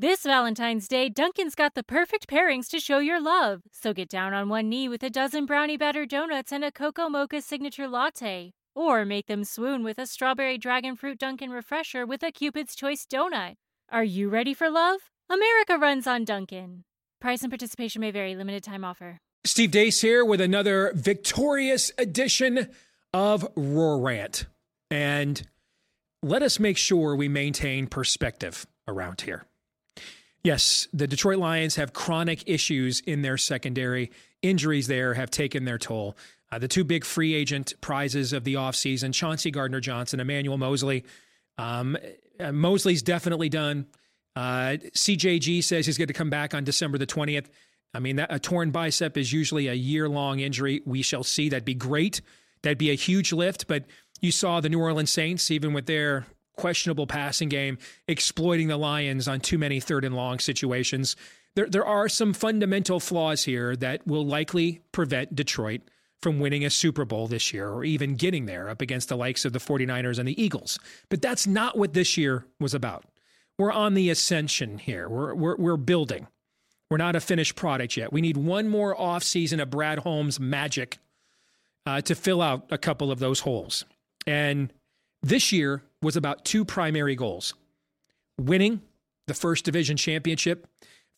This 0.00 0.22
Valentine's 0.22 0.88
Day, 0.88 1.10
Dunkin's 1.10 1.54
got 1.54 1.74
the 1.74 1.82
perfect 1.82 2.26
pairings 2.26 2.68
to 2.68 2.80
show 2.80 3.00
your 3.00 3.20
love. 3.20 3.60
So 3.70 3.92
get 3.92 4.08
down 4.08 4.32
on 4.32 4.48
one 4.48 4.70
knee 4.70 4.88
with 4.88 5.02
a 5.02 5.10
dozen 5.10 5.44
brownie 5.44 5.76
batter 5.76 6.06
donuts 6.06 6.52
and 6.52 6.64
a 6.64 6.72
cocoa 6.72 7.10
mocha 7.10 7.42
signature 7.42 7.86
latte. 7.86 8.52
Or 8.74 9.04
make 9.04 9.26
them 9.26 9.44
swoon 9.44 9.84
with 9.84 9.98
a 9.98 10.06
strawberry 10.06 10.56
dragon 10.56 10.96
fruit 10.96 11.18
Dunkin' 11.18 11.50
refresher 11.50 12.06
with 12.06 12.22
a 12.22 12.32
Cupid's 12.32 12.74
Choice 12.74 13.04
donut. 13.04 13.56
Are 13.90 14.02
you 14.02 14.30
ready 14.30 14.54
for 14.54 14.70
love? 14.70 15.00
America 15.28 15.76
runs 15.76 16.06
on 16.06 16.24
Dunkin'. 16.24 16.84
Price 17.20 17.42
and 17.42 17.50
participation 17.50 18.00
may 18.00 18.10
vary. 18.10 18.34
Limited 18.34 18.64
time 18.64 18.86
offer. 18.86 19.18
Steve 19.44 19.70
Deace 19.70 20.00
here 20.00 20.24
with 20.24 20.40
another 20.40 20.92
victorious 20.94 21.92
edition 21.98 22.70
of 23.12 23.46
Roar 23.54 24.00
Rant. 24.00 24.46
And 24.90 25.46
let 26.22 26.42
us 26.42 26.58
make 26.58 26.78
sure 26.78 27.14
we 27.14 27.28
maintain 27.28 27.86
perspective 27.86 28.64
around 28.88 29.20
here. 29.20 29.44
Yes, 30.42 30.88
the 30.92 31.06
Detroit 31.06 31.38
Lions 31.38 31.76
have 31.76 31.92
chronic 31.92 32.44
issues 32.46 33.00
in 33.00 33.22
their 33.22 33.36
secondary. 33.36 34.10
Injuries 34.42 34.86
there 34.86 35.14
have 35.14 35.30
taken 35.30 35.64
their 35.64 35.78
toll. 35.78 36.16
Uh, 36.50 36.58
the 36.58 36.68
two 36.68 36.82
big 36.82 37.04
free 37.04 37.34
agent 37.34 37.74
prizes 37.80 38.32
of 38.32 38.44
the 38.44 38.54
offseason 38.54 39.12
Chauncey 39.12 39.50
Gardner 39.50 39.80
Johnson, 39.80 40.18
Emmanuel 40.18 40.58
Moseley. 40.58 41.04
Um, 41.58 41.96
uh, 42.38 42.52
Moseley's 42.52 43.02
definitely 43.02 43.48
done. 43.48 43.86
Uh, 44.34 44.76
CJG 44.94 45.62
says 45.62 45.86
he's 45.86 45.98
going 45.98 46.08
to 46.08 46.14
come 46.14 46.30
back 46.30 46.54
on 46.54 46.64
December 46.64 46.96
the 46.96 47.06
20th. 47.06 47.46
I 47.92 47.98
mean, 47.98 48.16
that, 48.16 48.32
a 48.32 48.38
torn 48.38 48.70
bicep 48.70 49.16
is 49.16 49.32
usually 49.32 49.68
a 49.68 49.74
year 49.74 50.08
long 50.08 50.40
injury. 50.40 50.80
We 50.86 51.02
shall 51.02 51.24
see. 51.24 51.48
That'd 51.48 51.64
be 51.64 51.74
great. 51.74 52.20
That'd 52.62 52.78
be 52.78 52.90
a 52.90 52.94
huge 52.94 53.32
lift. 53.32 53.66
But 53.66 53.84
you 54.20 54.32
saw 54.32 54.60
the 54.60 54.68
New 54.68 54.80
Orleans 54.80 55.10
Saints, 55.10 55.50
even 55.50 55.72
with 55.72 55.86
their 55.86 56.26
questionable 56.60 57.06
passing 57.06 57.48
game, 57.48 57.78
exploiting 58.06 58.68
the 58.68 58.76
Lions 58.76 59.26
on 59.26 59.40
too 59.40 59.58
many 59.58 59.80
third 59.80 60.04
and 60.04 60.14
long 60.14 60.38
situations. 60.38 61.16
There, 61.56 61.66
there 61.66 61.84
are 61.84 62.08
some 62.08 62.34
fundamental 62.34 63.00
flaws 63.00 63.44
here 63.44 63.74
that 63.76 64.06
will 64.06 64.26
likely 64.26 64.82
prevent 64.92 65.34
Detroit 65.34 65.80
from 66.20 66.38
winning 66.38 66.64
a 66.64 66.70
Super 66.70 67.06
Bowl 67.06 67.26
this 67.26 67.52
year 67.52 67.70
or 67.70 67.82
even 67.82 68.14
getting 68.14 68.44
there 68.44 68.68
up 68.68 68.82
against 68.82 69.08
the 69.08 69.16
likes 69.16 69.46
of 69.46 69.54
the 69.54 69.58
49ers 69.58 70.18
and 70.18 70.28
the 70.28 70.40
Eagles. 70.40 70.78
But 71.08 71.22
that's 71.22 71.46
not 71.46 71.78
what 71.78 71.94
this 71.94 72.18
year 72.18 72.44
was 72.60 72.74
about. 72.74 73.04
We're 73.58 73.72
on 73.72 73.94
the 73.94 74.10
ascension 74.10 74.76
here. 74.78 75.08
We're, 75.08 75.34
we're, 75.34 75.56
we're 75.56 75.76
building. 75.78 76.26
We're 76.90 76.98
not 76.98 77.16
a 77.16 77.20
finished 77.20 77.56
product 77.56 77.96
yet. 77.96 78.12
We 78.12 78.20
need 78.20 78.36
one 78.36 78.68
more 78.68 78.94
offseason 78.94 79.62
of 79.62 79.70
Brad 79.70 80.00
Holmes 80.00 80.38
magic 80.38 80.98
uh, 81.86 82.02
to 82.02 82.14
fill 82.14 82.42
out 82.42 82.66
a 82.70 82.78
couple 82.78 83.10
of 83.10 83.18
those 83.18 83.40
holes. 83.40 83.86
And 84.26 84.72
this 85.22 85.52
year 85.52 85.82
was 86.02 86.16
about 86.16 86.44
two 86.44 86.64
primary 86.64 87.14
goals 87.14 87.54
winning 88.38 88.80
the 89.26 89.34
first 89.34 89.64
division 89.64 89.96
championship 89.96 90.66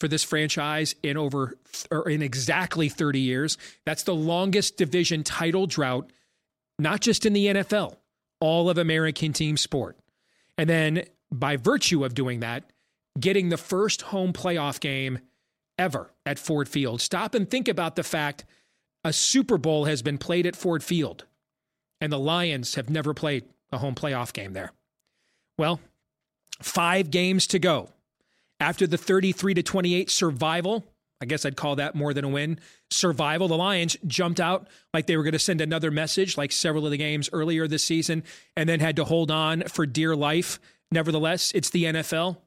for 0.00 0.08
this 0.08 0.24
franchise 0.24 0.94
in 1.02 1.16
over 1.16 1.56
or 1.90 2.08
in 2.08 2.22
exactly 2.22 2.88
30 2.88 3.20
years. 3.20 3.56
That's 3.86 4.02
the 4.02 4.14
longest 4.14 4.76
division 4.76 5.22
title 5.22 5.66
drought, 5.66 6.10
not 6.78 7.00
just 7.00 7.24
in 7.24 7.32
the 7.32 7.46
NFL, 7.46 7.96
all 8.40 8.68
of 8.68 8.78
American 8.78 9.32
team 9.32 9.56
sport. 9.56 9.96
And 10.58 10.68
then 10.68 11.04
by 11.30 11.56
virtue 11.56 12.04
of 12.04 12.14
doing 12.14 12.40
that, 12.40 12.64
getting 13.18 13.48
the 13.48 13.56
first 13.56 14.02
home 14.02 14.32
playoff 14.32 14.80
game 14.80 15.20
ever 15.78 16.10
at 16.26 16.38
Ford 16.38 16.68
Field. 16.68 17.00
Stop 17.00 17.34
and 17.34 17.48
think 17.48 17.68
about 17.68 17.96
the 17.96 18.02
fact 18.02 18.44
a 19.04 19.12
Super 19.12 19.58
Bowl 19.58 19.84
has 19.84 20.02
been 20.02 20.18
played 20.18 20.46
at 20.46 20.56
Ford 20.56 20.82
Field 20.82 21.24
and 22.00 22.12
the 22.12 22.18
Lions 22.18 22.74
have 22.74 22.90
never 22.90 23.14
played 23.14 23.44
a 23.72 23.78
home 23.78 23.94
playoff 23.94 24.32
game 24.32 24.52
there. 24.52 24.72
Well, 25.58 25.80
five 26.60 27.10
games 27.10 27.46
to 27.48 27.58
go. 27.58 27.88
After 28.60 28.86
the 28.86 28.98
33 28.98 29.54
to 29.54 29.62
28 29.62 30.10
survival, 30.10 30.84
I 31.20 31.24
guess 31.24 31.44
I'd 31.44 31.56
call 31.56 31.76
that 31.76 31.94
more 31.94 32.12
than 32.12 32.24
a 32.24 32.28
win. 32.28 32.58
Survival. 32.90 33.48
The 33.48 33.56
Lions 33.56 33.96
jumped 34.06 34.40
out 34.40 34.68
like 34.92 35.06
they 35.06 35.16
were 35.16 35.22
going 35.22 35.32
to 35.32 35.38
send 35.38 35.60
another 35.60 35.90
message, 35.90 36.36
like 36.36 36.52
several 36.52 36.84
of 36.84 36.90
the 36.90 36.96
games 36.96 37.30
earlier 37.32 37.66
this 37.66 37.84
season, 37.84 38.24
and 38.56 38.68
then 38.68 38.80
had 38.80 38.96
to 38.96 39.04
hold 39.04 39.30
on 39.30 39.62
for 39.62 39.86
dear 39.86 40.14
life. 40.14 40.60
Nevertheless, 40.90 41.52
it's 41.54 41.70
the 41.70 41.84
NFL. 41.84 42.38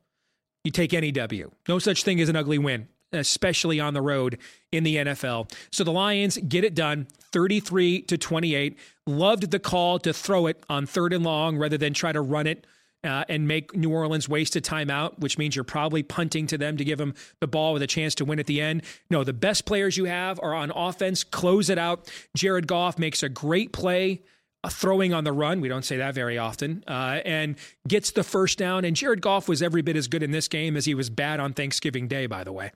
You 0.64 0.72
take 0.72 0.94
any 0.94 1.12
W. 1.12 1.52
No 1.68 1.80
such 1.80 2.04
thing 2.04 2.20
as 2.20 2.30
an 2.30 2.36
ugly 2.36 2.58
win, 2.58 2.88
especially 3.12 3.80
on 3.80 3.94
the 3.94 4.02
road 4.02 4.38
in 4.72 4.84
the 4.84 4.98
NFL. 4.98 5.52
So 5.72 5.84
the 5.84 5.92
Lions 5.92 6.38
get 6.38 6.64
it 6.64 6.76
done 6.76 7.08
33 7.32 8.04
to 8.04 8.18
28. 8.18 8.78
Loved 9.08 9.52
the 9.52 9.60
call 9.60 10.00
to 10.00 10.14
throw 10.14 10.48
it 10.48 10.64
on 10.70 10.86
third 10.86 11.14
and 11.14 11.24
long 11.24 11.58
rather 11.58 11.78
than 11.78 11.94
try 11.94 12.12
to 12.12 12.22
run 12.22 12.48
it 12.48 12.66
uh, 13.06 13.24
and 13.30 13.48
make 13.48 13.76
New 13.76 13.92
Orleans 13.92 14.28
waste 14.28 14.56
a 14.56 14.62
timeout, 14.62 15.20
which 15.20 15.38
means 15.38 15.56
you're 15.56 15.64
probably 15.64 16.02
punting 16.02 16.48
to 16.48 16.58
them 16.58 16.76
to 16.78 16.84
give 16.84 16.98
them 16.98 17.14
the 17.40 17.48
ball 17.48 17.74
with 17.74 17.84
a 17.84 17.88
chance 17.88 18.16
to 18.16 18.26
win 18.26 18.40
at 18.40 18.48
the 18.48 18.60
end. 18.60 18.82
No, 19.10 19.24
the 19.24 19.34
best 19.34 19.66
players 19.66 19.96
you 19.96 20.06
have 20.06 20.40
are 20.42 20.56
on 20.56 20.72
offense. 20.72 21.24
Close 21.24 21.70
it 21.70 21.78
out. 21.78 22.12
Jared 22.36 22.68
Goff 22.68 22.98
makes 22.98 23.22
a 23.22 23.30
great 23.30 23.72
play. 23.72 24.22
Throwing 24.70 25.14
on 25.14 25.24
the 25.24 25.32
run, 25.32 25.62
we 25.62 25.68
don't 25.68 25.86
say 25.86 25.98
that 25.98 26.14
very 26.14 26.38
often, 26.38 26.84
uh, 26.88 27.22
and 27.26 27.56
gets 27.88 28.12
the 28.12 28.24
first 28.24 28.58
down. 28.58 28.86
And 28.86 28.96
Jared 28.96 29.22
Goff 29.22 29.48
was 29.48 29.62
every 29.62 29.82
bit 29.82 29.96
as 29.96 30.08
good 30.08 30.24
in 30.24 30.32
this 30.32 30.48
game 30.48 30.78
as 30.78 30.86
he 30.86 30.94
was 30.94 31.10
bad 31.10 31.40
on 31.40 31.54
Thanksgiving 31.54 32.08
Day, 32.08 32.26
by 32.26 32.44
the 32.44 32.52
way, 32.52 32.72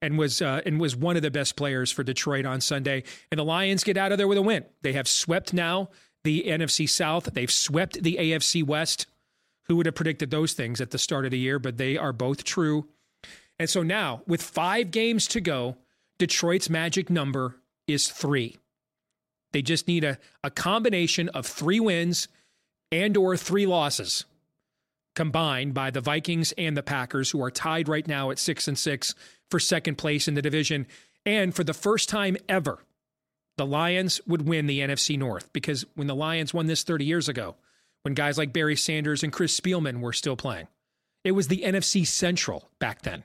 and 0.00 0.18
was 0.18 0.42
uh, 0.42 0.60
and 0.66 0.80
was 0.80 0.96
one 0.96 1.16
of 1.16 1.22
the 1.22 1.30
best 1.30 1.56
players 1.56 1.90
for 1.90 2.02
Detroit 2.02 2.44
on 2.44 2.60
Sunday. 2.60 3.04
And 3.30 3.38
the 3.38 3.44
Lions 3.44 3.84
get 3.84 3.96
out 3.96 4.12
of 4.12 4.18
there 4.18 4.28
with 4.28 4.38
a 4.38 4.42
win. 4.42 4.64
They 4.82 4.92
have 4.92 5.08
swept 5.08 5.52
now 5.52 5.90
the 6.24 6.44
NFC 6.46 6.88
South. 6.88 7.24
They've 7.32 7.50
swept 7.50 8.02
the 8.02 8.16
AFC 8.20 8.64
West. 8.64 9.06
Who 9.66 9.76
would 9.76 9.86
have 9.86 9.94
predicted 9.94 10.30
those 10.30 10.52
things 10.52 10.80
at 10.80 10.90
the 10.90 10.98
start 10.98 11.24
of 11.24 11.30
the 11.30 11.38
year? 11.38 11.58
But 11.58 11.76
they 11.76 11.96
are 11.96 12.12
both 12.12 12.44
true. 12.44 12.88
And 13.58 13.70
so 13.70 13.82
now, 13.82 14.22
with 14.26 14.42
five 14.42 14.90
games 14.90 15.26
to 15.28 15.40
go, 15.40 15.76
Detroit's 16.18 16.68
magic 16.68 17.10
number 17.10 17.56
is 17.86 18.08
three. 18.08 18.58
They 19.52 19.62
just 19.62 19.88
need 19.88 20.04
a, 20.04 20.18
a 20.42 20.50
combination 20.50 21.28
of 21.30 21.46
three 21.46 21.80
wins 21.80 22.28
and 22.90 23.16
or 23.16 23.36
three 23.36 23.66
losses 23.66 24.24
combined 25.14 25.74
by 25.74 25.90
the 25.90 26.00
Vikings 26.00 26.52
and 26.56 26.76
the 26.76 26.82
Packers, 26.82 27.30
who 27.30 27.42
are 27.42 27.50
tied 27.50 27.88
right 27.88 28.06
now 28.08 28.30
at 28.30 28.38
six 28.38 28.66
and 28.66 28.78
six 28.78 29.14
for 29.50 29.60
second 29.60 29.96
place 29.96 30.26
in 30.26 30.34
the 30.34 30.42
division. 30.42 30.86
And 31.26 31.54
for 31.54 31.64
the 31.64 31.74
first 31.74 32.08
time 32.08 32.36
ever, 32.48 32.78
the 33.58 33.66
Lions 33.66 34.20
would 34.26 34.48
win 34.48 34.66
the 34.66 34.80
NFC 34.80 35.18
North 35.18 35.52
because 35.52 35.84
when 35.94 36.06
the 36.06 36.14
Lions 36.14 36.54
won 36.54 36.66
this 36.66 36.82
30 36.82 37.04
years 37.04 37.28
ago, 37.28 37.56
when 38.02 38.14
guys 38.14 38.38
like 38.38 38.52
Barry 38.52 38.76
Sanders 38.76 39.22
and 39.22 39.32
Chris 39.32 39.58
Spielman 39.58 40.00
were 40.00 40.12
still 40.12 40.36
playing. 40.36 40.68
It 41.24 41.32
was 41.32 41.48
the 41.48 41.62
NFC 41.64 42.06
Central 42.06 42.68
back 42.78 43.02
then. 43.02 43.24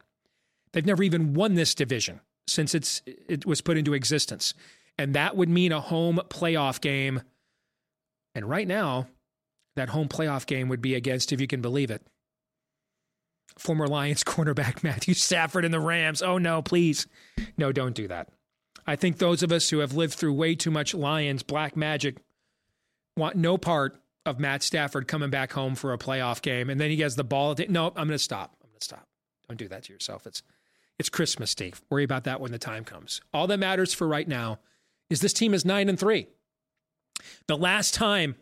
They've 0.71 0.85
never 0.85 1.03
even 1.03 1.33
won 1.33 1.55
this 1.55 1.73
division 1.73 2.19
since 2.45 2.75
it's 2.75 3.01
it 3.05 3.45
was 3.45 3.61
put 3.61 3.77
into 3.77 3.93
existence. 3.93 4.53
And 4.97 5.13
that 5.15 5.35
would 5.35 5.49
mean 5.49 5.71
a 5.71 5.81
home 5.81 6.19
playoff 6.29 6.81
game. 6.81 7.21
And 8.33 8.49
right 8.49 8.67
now, 8.67 9.07
that 9.75 9.89
home 9.89 10.07
playoff 10.07 10.45
game 10.45 10.69
would 10.69 10.81
be 10.81 10.95
against, 10.95 11.31
if 11.31 11.39
you 11.39 11.47
can 11.47 11.61
believe 11.61 11.91
it, 11.91 12.01
former 13.57 13.87
Lions 13.87 14.23
cornerback 14.25 14.83
Matthew 14.83 15.13
Stafford 15.13 15.65
and 15.65 15.73
the 15.73 15.79
Rams. 15.79 16.21
Oh 16.21 16.37
no, 16.37 16.61
please. 16.61 17.07
No, 17.57 17.71
don't 17.71 17.95
do 17.95 18.07
that. 18.07 18.29
I 18.85 18.95
think 18.95 19.17
those 19.17 19.43
of 19.43 19.51
us 19.51 19.69
who 19.69 19.79
have 19.79 19.93
lived 19.93 20.13
through 20.13 20.33
way 20.33 20.55
too 20.55 20.71
much 20.71 20.93
Lions 20.93 21.43
black 21.43 21.75
magic 21.75 22.17
want 23.17 23.35
no 23.35 23.57
part 23.57 23.99
of 24.25 24.39
Matt 24.39 24.63
Stafford 24.63 25.07
coming 25.07 25.29
back 25.29 25.51
home 25.53 25.75
for 25.75 25.93
a 25.93 25.97
playoff 25.97 26.41
game, 26.41 26.69
and 26.69 26.79
then 26.79 26.89
he 26.89 26.95
gets 26.95 27.15
the 27.15 27.23
ball. 27.23 27.55
No, 27.69 27.87
I'm 27.87 27.93
going 27.93 28.09
to 28.09 28.19
stop. 28.19 28.55
I'm 28.61 28.69
going 28.69 28.79
to 28.79 28.85
stop. 28.85 29.07
Don't 29.47 29.57
do 29.57 29.67
that 29.67 29.83
to 29.83 29.93
yourself. 29.93 30.25
It's 30.27 30.41
it's 30.99 31.09
Christmas, 31.09 31.51
Steve. 31.51 31.81
Worry 31.89 32.03
about 32.03 32.23
that 32.23 32.41
when 32.41 32.51
the 32.51 32.57
time 32.57 32.83
comes. 32.83 33.21
All 33.33 33.47
that 33.47 33.59
matters 33.59 33.93
for 33.93 34.07
right 34.07 34.27
now 34.27 34.59
is 35.09 35.21
this 35.21 35.33
team 35.33 35.53
is 35.53 35.65
nine 35.65 35.89
and 35.89 35.99
three. 35.99 36.27
The 37.47 37.57
last 37.57 37.93
time 37.93 38.35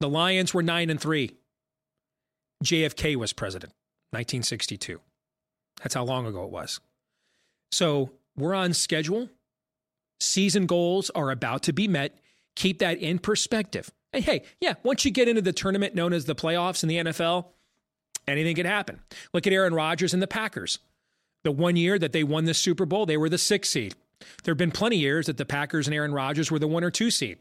the 0.00 0.08
Lions 0.08 0.52
were 0.52 0.62
nine 0.62 0.90
and 0.90 1.00
three, 1.00 1.36
JFK 2.64 3.16
was 3.16 3.32
president, 3.32 3.72
1962. 4.10 5.00
That's 5.82 5.94
how 5.94 6.04
long 6.04 6.26
ago 6.26 6.44
it 6.44 6.50
was. 6.50 6.80
So 7.72 8.12
we're 8.36 8.54
on 8.54 8.72
schedule. 8.72 9.28
Season 10.20 10.66
goals 10.66 11.10
are 11.10 11.30
about 11.30 11.64
to 11.64 11.72
be 11.72 11.88
met. 11.88 12.18
Keep 12.54 12.78
that 12.78 12.98
in 12.98 13.18
perspective. 13.18 13.90
And 14.12 14.22
hey, 14.22 14.42
yeah, 14.60 14.74
once 14.82 15.04
you 15.04 15.10
get 15.10 15.28
into 15.28 15.42
the 15.42 15.52
tournament 15.52 15.94
known 15.94 16.12
as 16.12 16.26
the 16.26 16.34
playoffs 16.34 16.82
in 16.82 16.88
the 16.88 16.96
NFL, 16.96 17.46
anything 18.28 18.54
can 18.54 18.66
happen. 18.66 19.00
Look 19.32 19.46
at 19.46 19.52
Aaron 19.52 19.74
Rodgers 19.74 20.12
and 20.12 20.22
the 20.22 20.26
Packers. 20.28 20.78
The 21.44 21.50
one 21.50 21.76
year 21.76 21.98
that 21.98 22.12
they 22.12 22.22
won 22.22 22.44
the 22.44 22.54
Super 22.54 22.86
Bowl, 22.86 23.06
they 23.06 23.16
were 23.16 23.28
the 23.28 23.38
sixth 23.38 23.72
seed. 23.72 23.94
There 24.44 24.52
have 24.52 24.58
been 24.58 24.70
plenty 24.70 24.96
of 24.96 25.02
years 25.02 25.26
that 25.26 25.36
the 25.36 25.44
Packers 25.44 25.86
and 25.86 25.94
Aaron 25.94 26.12
Rodgers 26.12 26.50
were 26.50 26.58
the 26.58 26.68
one 26.68 26.84
or 26.84 26.90
two 26.90 27.10
seed. 27.10 27.38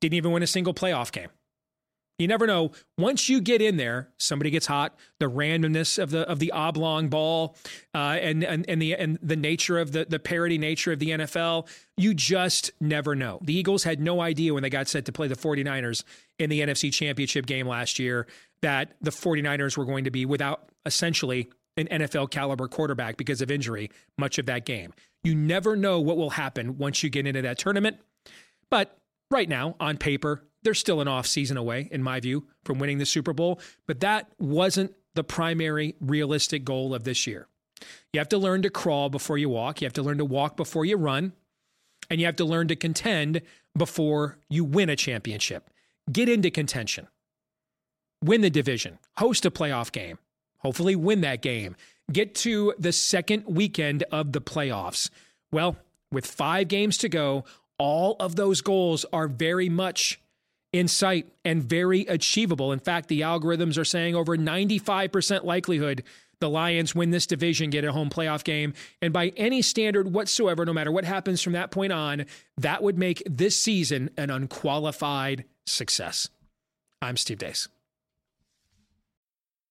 Didn't 0.00 0.14
even 0.14 0.32
win 0.32 0.42
a 0.42 0.46
single 0.46 0.74
playoff 0.74 1.12
game. 1.12 1.28
You 2.20 2.28
never 2.28 2.46
know. 2.46 2.72
Once 2.98 3.30
you 3.30 3.40
get 3.40 3.62
in 3.62 3.78
there, 3.78 4.10
somebody 4.18 4.50
gets 4.50 4.66
hot. 4.66 4.94
The 5.20 5.30
randomness 5.30 6.00
of 6.00 6.10
the 6.10 6.28
of 6.28 6.38
the 6.38 6.52
oblong 6.52 7.08
ball, 7.08 7.56
uh, 7.94 8.18
and 8.20 8.44
and 8.44 8.68
and 8.68 8.80
the 8.80 8.94
and 8.94 9.18
the 9.22 9.36
nature 9.36 9.78
of 9.78 9.92
the 9.92 10.04
the 10.04 10.18
parody 10.18 10.58
nature 10.58 10.92
of 10.92 10.98
the 10.98 11.10
NFL, 11.10 11.66
you 11.96 12.12
just 12.12 12.72
never 12.78 13.16
know. 13.16 13.38
The 13.42 13.54
Eagles 13.54 13.84
had 13.84 14.00
no 14.00 14.20
idea 14.20 14.52
when 14.52 14.62
they 14.62 14.68
got 14.68 14.86
set 14.86 15.06
to 15.06 15.12
play 15.12 15.28
the 15.28 15.34
49ers 15.34 16.04
in 16.38 16.50
the 16.50 16.60
NFC 16.60 16.92
Championship 16.92 17.46
game 17.46 17.66
last 17.66 17.98
year 17.98 18.26
that 18.60 18.92
the 19.00 19.10
49ers 19.10 19.78
were 19.78 19.86
going 19.86 20.04
to 20.04 20.10
be 20.10 20.26
without 20.26 20.68
essentially 20.84 21.48
an 21.78 21.86
NFL 21.86 22.30
caliber 22.30 22.68
quarterback 22.68 23.16
because 23.16 23.40
of 23.40 23.50
injury 23.50 23.90
much 24.18 24.38
of 24.38 24.44
that 24.44 24.66
game. 24.66 24.92
You 25.22 25.34
never 25.34 25.76
know 25.76 26.00
what 26.00 26.16
will 26.16 26.30
happen 26.30 26.78
once 26.78 27.02
you 27.02 27.10
get 27.10 27.26
into 27.26 27.42
that 27.42 27.58
tournament. 27.58 27.98
But 28.70 28.96
right 29.30 29.48
now, 29.48 29.76
on 29.80 29.96
paper, 29.96 30.44
they're 30.62 30.74
still 30.74 31.00
an 31.00 31.08
off 31.08 31.26
season 31.26 31.56
away, 31.56 31.88
in 31.90 32.02
my 32.02 32.20
view, 32.20 32.46
from 32.64 32.78
winning 32.78 32.98
the 32.98 33.06
Super 33.06 33.32
Bowl. 33.32 33.60
But 33.86 34.00
that 34.00 34.30
wasn't 34.38 34.94
the 35.14 35.24
primary 35.24 35.96
realistic 36.00 36.64
goal 36.64 36.94
of 36.94 37.04
this 37.04 37.26
year. 37.26 37.48
You 38.12 38.20
have 38.20 38.28
to 38.30 38.38
learn 38.38 38.62
to 38.62 38.70
crawl 38.70 39.08
before 39.08 39.38
you 39.38 39.48
walk. 39.48 39.80
You 39.80 39.86
have 39.86 39.92
to 39.94 40.02
learn 40.02 40.18
to 40.18 40.24
walk 40.24 40.56
before 40.56 40.84
you 40.84 40.96
run. 40.96 41.32
And 42.08 42.20
you 42.20 42.26
have 42.26 42.36
to 42.36 42.44
learn 42.44 42.68
to 42.68 42.76
contend 42.76 43.42
before 43.76 44.38
you 44.48 44.64
win 44.64 44.88
a 44.88 44.96
championship. 44.96 45.70
Get 46.10 46.28
into 46.28 46.50
contention, 46.50 47.06
win 48.24 48.40
the 48.40 48.50
division, 48.50 48.98
host 49.16 49.46
a 49.46 49.50
playoff 49.50 49.92
game, 49.92 50.18
hopefully 50.58 50.96
win 50.96 51.20
that 51.20 51.40
game, 51.40 51.76
get 52.12 52.34
to 52.36 52.74
the 52.78 52.92
second 52.92 53.44
weekend 53.46 54.04
of 54.12 54.32
the 54.32 54.40
playoffs. 54.40 55.10
Well, 55.52 55.76
with 56.12 56.26
five 56.26 56.68
games 56.68 56.98
to 56.98 57.08
go, 57.08 57.44
all 57.78 58.16
of 58.20 58.36
those 58.36 58.60
goals 58.60 59.04
are 59.12 59.28
very 59.28 59.68
much 59.68 60.20
in 60.72 60.86
sight 60.86 61.32
and 61.44 61.62
very 61.62 62.02
achievable. 62.02 62.72
In 62.72 62.78
fact, 62.78 63.08
the 63.08 63.22
algorithms 63.22 63.78
are 63.78 63.84
saying 63.84 64.14
over 64.14 64.36
95% 64.36 65.44
likelihood 65.44 66.04
the 66.40 66.48
Lions 66.48 66.94
win 66.94 67.10
this 67.10 67.26
division, 67.26 67.70
get 67.70 67.84
a 67.84 67.92
home 67.92 68.08
playoff 68.08 68.44
game. 68.44 68.72
And 69.02 69.12
by 69.12 69.28
any 69.36 69.62
standard 69.62 70.12
whatsoever, 70.12 70.64
no 70.64 70.72
matter 70.72 70.90
what 70.90 71.04
happens 71.04 71.42
from 71.42 71.52
that 71.52 71.70
point 71.70 71.92
on, 71.92 72.26
that 72.56 72.82
would 72.82 72.98
make 72.98 73.22
this 73.26 73.60
season 73.60 74.10
an 74.16 74.30
unqualified 74.30 75.44
success. 75.66 76.28
I'm 77.02 77.16
Steve 77.16 77.38
Deace. 77.38 77.68